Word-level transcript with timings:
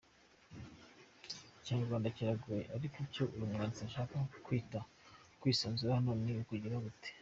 Ikinyarwanda 1.59 2.13
kiragoye 2.15 2.63
ariko 2.75 2.97
icyo 3.07 3.23
uyu 3.35 3.49
mwanditsi 3.51 3.81
ashaka 3.89 4.15
kwita 4.45 4.79
kwisanzura 5.39 5.97
hano 5.97 6.11
ni 6.23 6.33
ukugira 6.43 6.77
gute? 6.85 7.09